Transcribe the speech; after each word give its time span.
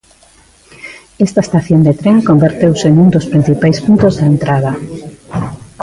Esta 1.25 1.41
estación 1.47 1.79
de 1.83 1.93
tren 2.01 2.17
converteuse 2.29 2.87
nun 2.95 3.07
dos 3.15 3.29
principais 3.31 3.77
puntos 3.85 4.13
de 4.19 4.25
entrada. 4.33 4.71